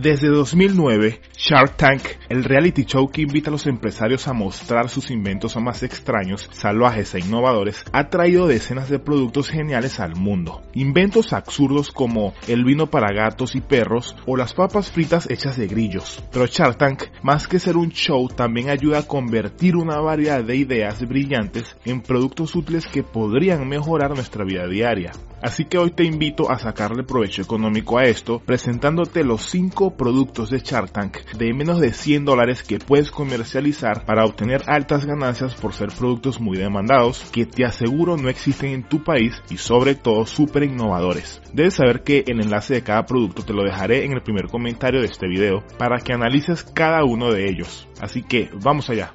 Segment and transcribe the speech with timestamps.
[0.00, 2.00] Desde 2009, Shark Tank,
[2.30, 7.14] el reality show que invita a los empresarios a mostrar sus inventos más extraños, salvajes
[7.14, 10.62] e innovadores, ha traído decenas de productos geniales al mundo.
[10.72, 15.66] Inventos absurdos como el vino para gatos y perros o las papas fritas hechas de
[15.66, 16.24] grillos.
[16.32, 20.56] Pero Shark Tank, más que ser un show, también ayuda a convertir una variedad de
[20.56, 25.12] ideas brillantes en productos útiles que podrían mejorar nuestra vida diaria.
[25.42, 30.50] Así que hoy te invito a sacarle provecho económico a esto presentándote los 5 productos
[30.50, 35.54] de Shark Tank de menos de 100 dólares que puedes comercializar para obtener altas ganancias
[35.54, 39.94] por ser productos muy demandados que te aseguro no existen en tu país y sobre
[39.94, 41.40] todo súper innovadores.
[41.52, 45.00] Debes saber que el enlace de cada producto te lo dejaré en el primer comentario
[45.00, 47.88] de este video para que analices cada uno de ellos.
[48.00, 49.14] Así que vamos allá.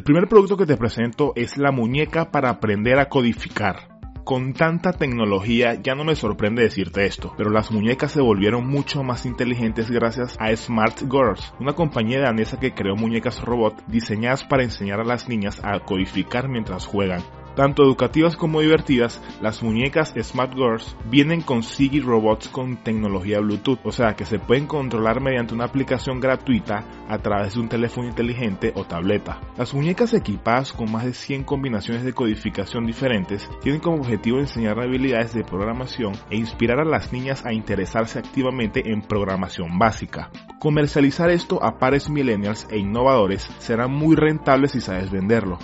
[0.00, 4.00] El primer producto que te presento es la muñeca para aprender a codificar.
[4.24, 9.02] Con tanta tecnología ya no me sorprende decirte esto, pero las muñecas se volvieron mucho
[9.02, 14.62] más inteligentes gracias a Smart Girls, una compañía danesa que creó muñecas robot diseñadas para
[14.62, 17.20] enseñar a las niñas a codificar mientras juegan.
[17.60, 23.80] Tanto educativas como divertidas, las muñecas Smart Girls vienen con Sigi Robots con tecnología Bluetooth,
[23.84, 28.08] o sea que se pueden controlar mediante una aplicación gratuita a través de un teléfono
[28.08, 29.42] inteligente o tableta.
[29.58, 34.80] Las muñecas equipadas con más de 100 combinaciones de codificación diferentes tienen como objetivo enseñar
[34.80, 40.30] habilidades de programación e inspirar a las niñas a interesarse activamente en programación básica.
[40.60, 45.58] Comercializar esto a pares millennials e innovadores será muy rentable si sabes venderlo.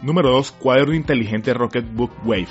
[0.00, 0.52] Número 2.
[0.52, 2.46] Cuaderno inteligente Rocketbook Wave.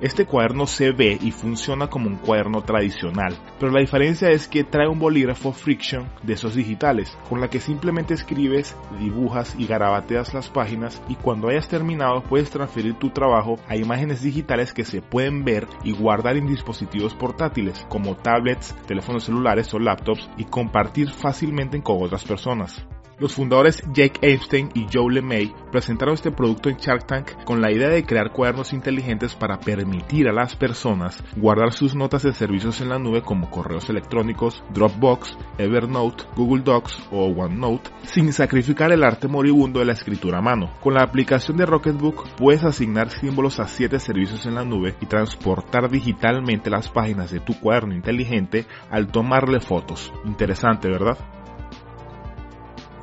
[0.00, 4.64] Este cuaderno se ve y funciona como un cuaderno tradicional, pero la diferencia es que
[4.64, 10.34] trae un bolígrafo Friction de esos digitales, con la que simplemente escribes, dibujas y garabateas
[10.34, 15.00] las páginas y cuando hayas terminado puedes transferir tu trabajo a imágenes digitales que se
[15.00, 21.10] pueden ver y guardar en dispositivos portátiles como tablets, teléfonos celulares o laptops y compartir
[21.10, 22.84] fácilmente con otras personas.
[23.20, 27.72] Los fundadores Jake Epstein y Joe LeMay presentaron este producto en Shark Tank con la
[27.72, 32.80] idea de crear cuadernos inteligentes para permitir a las personas guardar sus notas de servicios
[32.80, 39.02] en la nube como correos electrónicos, Dropbox, Evernote, Google Docs o OneNote sin sacrificar el
[39.02, 40.72] arte moribundo de la escritura a mano.
[40.80, 45.06] Con la aplicación de Rocketbook puedes asignar símbolos a 7 servicios en la nube y
[45.06, 50.12] transportar digitalmente las páginas de tu cuaderno inteligente al tomarle fotos.
[50.24, 51.18] Interesante, ¿verdad?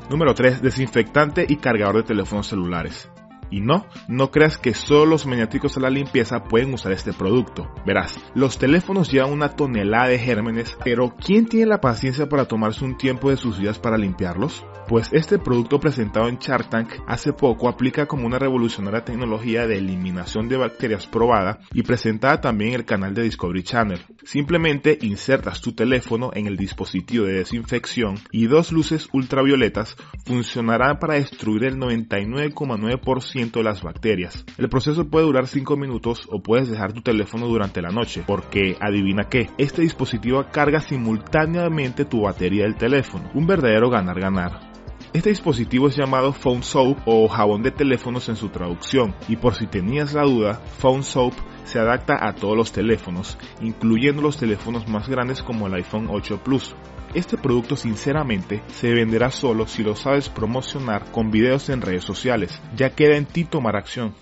[0.09, 0.61] Número 3.
[0.61, 3.09] Desinfectante y cargador de teléfonos celulares.
[3.49, 7.71] Y no, no creas que solo los maniáticos a la limpieza pueden usar este producto.
[7.85, 12.83] Verás, los teléfonos llevan una tonelada de gérmenes, pero ¿quién tiene la paciencia para tomarse
[12.83, 14.65] un tiempo de sus vidas para limpiarlos?
[14.87, 19.79] Pues este producto presentado en Shark Tank hace poco aplica como una revolucionaria tecnología de
[19.79, 23.99] eliminación de bacterias probada y presentada también en el canal de Discovery Channel.
[24.23, 31.15] Simplemente insertas tu teléfono en el dispositivo de desinfección y dos luces ultravioletas funcionarán para
[31.15, 34.45] destruir el 99,9% de las bacterias.
[34.59, 38.77] El proceso puede durar 5 minutos o puedes dejar tu teléfono durante la noche, porque
[38.79, 43.31] adivina qué, este dispositivo carga simultáneamente tu batería del teléfono.
[43.33, 44.75] Un verdadero ganar-ganar.
[45.15, 49.55] Este dispositivo es llamado Phone Soap o jabón de teléfonos en su traducción y por
[49.55, 51.33] si tenías la duda, Phone Soap
[51.63, 56.41] se adapta a todos los teléfonos, incluyendo los teléfonos más grandes como el iPhone 8
[56.43, 56.75] Plus.
[57.13, 62.61] Este producto sinceramente se venderá solo si lo sabes promocionar con videos en redes sociales,
[62.75, 64.13] ya queda en ti tomar acción.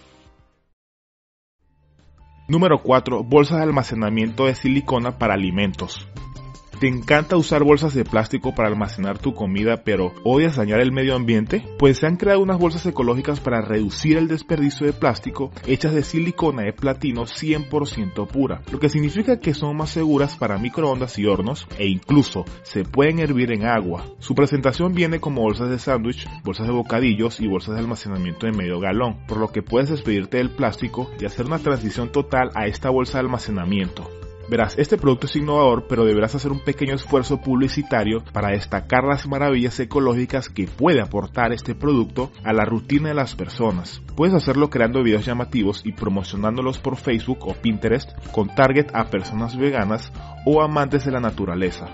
[2.47, 3.23] Número 4.
[3.23, 6.07] Bolsas de almacenamiento de silicona para alimentos.
[6.83, 11.15] ¿Te encanta usar bolsas de plástico para almacenar tu comida pero odias dañar el medio
[11.15, 11.65] ambiente?
[11.79, 16.03] Pues se han creado unas bolsas ecológicas para reducir el desperdicio de plástico hechas de
[16.03, 21.25] silicona de platino 100% pura, lo que significa que son más seguras para microondas y
[21.25, 24.03] hornos e incluso se pueden hervir en agua.
[24.19, 28.51] Su presentación viene como bolsas de sándwich, bolsas de bocadillos y bolsas de almacenamiento de
[28.51, 32.67] medio galón, por lo que puedes despedirte del plástico y hacer una transición total a
[32.67, 34.22] esta bolsa de almacenamiento.
[34.49, 39.25] Verás, este producto es innovador, pero deberás hacer un pequeño esfuerzo publicitario para destacar las
[39.25, 44.01] maravillas ecológicas que puede aportar este producto a la rutina de las personas.
[44.15, 49.57] Puedes hacerlo creando videos llamativos y promocionándolos por Facebook o Pinterest con target a personas
[49.57, 50.11] veganas
[50.45, 51.87] o amantes de la naturaleza.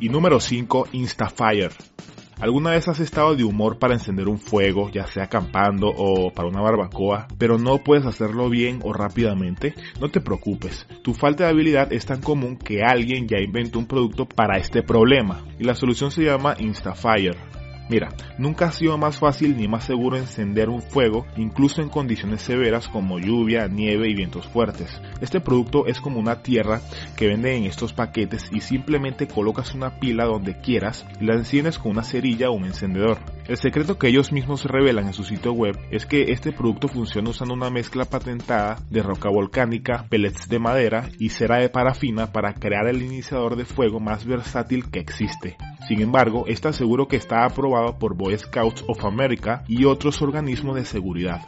[0.00, 1.97] Y número 5, Instafire.
[2.40, 6.48] ¿Alguna vez has estado de humor para encender un fuego, ya sea acampando o para
[6.48, 9.74] una barbacoa, pero no puedes hacerlo bien o rápidamente?
[10.00, 13.86] No te preocupes, tu falta de habilidad es tan común que alguien ya inventó un
[13.86, 17.57] producto para este problema y la solución se llama Instafire.
[17.88, 22.42] Mira, nunca ha sido más fácil ni más seguro encender un fuego, incluso en condiciones
[22.42, 25.00] severas como lluvia, nieve y vientos fuertes.
[25.20, 26.82] Este producto es como una tierra
[27.16, 31.78] que venden en estos paquetes y simplemente colocas una pila donde quieras y la enciendes
[31.78, 33.18] con una cerilla o un encendedor.
[33.46, 37.30] El secreto que ellos mismos revelan en su sitio web es que este producto funciona
[37.30, 42.52] usando una mezcla patentada de roca volcánica, pellets de madera y cera de parafina para
[42.52, 45.56] crear el iniciador de fuego más versátil que existe.
[45.88, 50.76] Sin embargo, está seguro que está aprobado por Boy Scouts of America y otros organismos
[50.76, 51.40] de seguridad.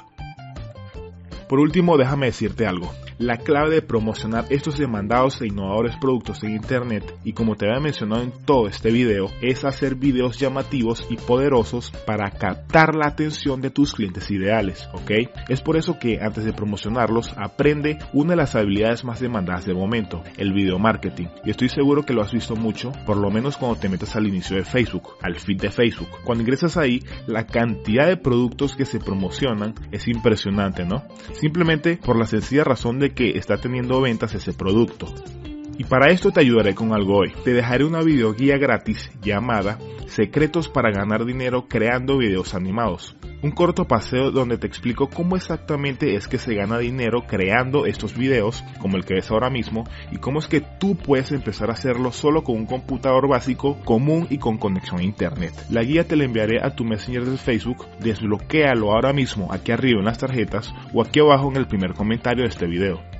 [1.50, 2.92] Por último, déjame decirte algo.
[3.18, 7.80] La clave de promocionar estos demandados e innovadores productos en Internet, y como te había
[7.80, 13.60] mencionado en todo este video, es hacer videos llamativos y poderosos para captar la atención
[13.60, 15.10] de tus clientes ideales, ¿ok?
[15.48, 19.76] Es por eso que antes de promocionarlos, aprende una de las habilidades más demandadas del
[19.76, 21.26] momento, el video marketing.
[21.44, 24.28] Y estoy seguro que lo has visto mucho, por lo menos cuando te metes al
[24.28, 26.08] inicio de Facebook, al feed de Facebook.
[26.24, 31.02] Cuando ingresas ahí, la cantidad de productos que se promocionan es impresionante, ¿no?
[31.40, 35.06] Simplemente por la sencilla razón de que está teniendo ventas ese producto.
[35.78, 37.32] Y para esto te ayudaré con algo hoy.
[37.42, 43.16] Te dejaré una videoguía gratis llamada Secretos para ganar dinero creando videos animados.
[43.42, 48.14] Un corto paseo donde te explico cómo exactamente es que se gana dinero creando estos
[48.14, 51.72] videos, como el que ves ahora mismo, y cómo es que tú puedes empezar a
[51.72, 55.54] hacerlo solo con un computador básico común y con conexión a internet.
[55.70, 60.00] La guía te la enviaré a tu Messenger de Facebook, desbloquéalo ahora mismo aquí arriba
[60.00, 63.19] en las tarjetas o aquí abajo en el primer comentario de este video.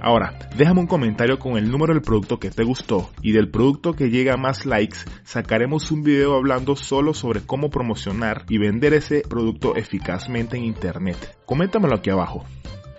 [0.00, 3.94] Ahora, déjame un comentario con el número del producto que te gustó y del producto
[3.94, 8.94] que llega a más likes, sacaremos un video hablando solo sobre cómo promocionar y vender
[8.94, 11.36] ese producto eficazmente en internet.
[11.46, 12.44] Coméntamelo aquí abajo.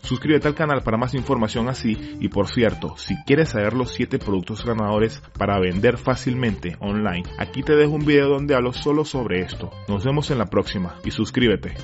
[0.01, 4.17] Suscríbete al canal para más información así y por cierto, si quieres saber los 7
[4.17, 9.41] productos ganadores para vender fácilmente online, aquí te dejo un video donde hablo solo sobre
[9.41, 9.69] esto.
[9.87, 11.75] Nos vemos en la próxima y suscríbete.